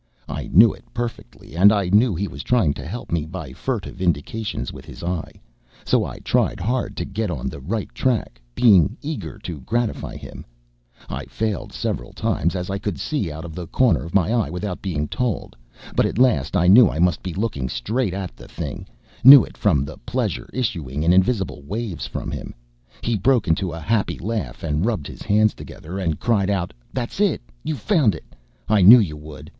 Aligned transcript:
I 0.27 0.49
knew 0.51 0.73
it 0.73 0.83
perfectly, 0.95 1.55
and 1.55 1.71
I 1.71 1.89
knew 1.89 2.15
he 2.15 2.27
was 2.27 2.41
trying 2.41 2.73
to 2.73 2.87
help 2.87 3.11
me 3.11 3.23
by 3.27 3.53
furtive 3.53 4.01
indications 4.01 4.73
with 4.73 4.83
his 4.83 5.03
eye, 5.03 5.33
so 5.85 6.03
I 6.03 6.17
tried 6.17 6.59
hard 6.59 6.97
to 6.97 7.05
get 7.05 7.29
on 7.29 7.49
the 7.49 7.59
right 7.59 7.87
track, 7.93 8.41
being 8.55 8.97
eager 9.03 9.37
to 9.43 9.59
gratify 9.61 10.15
him. 10.17 10.43
I 11.07 11.25
failed 11.25 11.71
several 11.71 12.13
times, 12.13 12.55
as 12.55 12.71
I 12.71 12.79
could 12.79 12.99
see 12.99 13.31
out 13.31 13.45
of 13.45 13.53
the 13.53 13.67
corner 13.67 14.03
of 14.03 14.15
my 14.15 14.33
eye 14.33 14.49
without 14.49 14.81
being 14.81 15.07
told; 15.07 15.55
but 15.95 16.07
at 16.07 16.17
last 16.17 16.57
I 16.57 16.65
knew 16.65 16.89
I 16.89 16.97
must 16.97 17.21
be 17.21 17.35
looking 17.35 17.69
straight 17.69 18.15
at 18.15 18.35
the 18.35 18.47
thing 18.47 18.87
knew 19.23 19.43
it 19.45 19.55
from 19.55 19.85
the 19.85 19.99
pleasure 19.99 20.49
issuing 20.51 21.03
in 21.03 21.13
invisible 21.13 21.61
waves 21.61 22.07
from 22.07 22.31
him. 22.31 22.55
He 23.03 23.15
broke 23.19 23.47
into 23.47 23.71
a 23.71 23.79
happy 23.79 24.17
laugh, 24.17 24.63
and 24.63 24.83
rubbed 24.83 25.05
his 25.05 25.21
hands 25.21 25.53
together, 25.53 25.99
and 25.99 26.19
cried 26.19 26.49
out: 26.49 26.73
"That's 26.91 27.19
it! 27.19 27.43
You've 27.63 27.77
found 27.79 28.15
it. 28.15 28.35
I 28.67 28.81
knew 28.81 28.97
you 28.97 29.15
would. 29.17 29.47